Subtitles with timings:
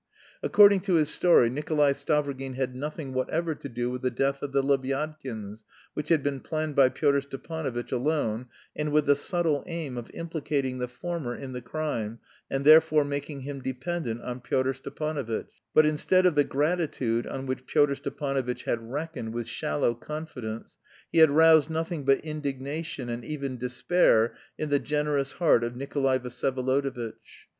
[0.41, 4.51] According to his story Nikolay Stavrogin had nothing whatever to do with the death of
[4.51, 9.97] the Lebyadkins, which had been planned by Pyotr Stepanovitch alone and with the subtle aim
[9.97, 12.17] of implicating the former in the crime,
[12.49, 17.67] and therefore making him dependent on Pyotr Stepanovitch; but instead of the gratitude on which
[17.67, 20.79] Pyotr Stepanovitch had reckoned with shallow confidence,
[21.11, 26.17] he had roused nothing but indignation and even despair in "the generous heart of Nikolay
[26.17, 27.45] Vsyevolodovitch."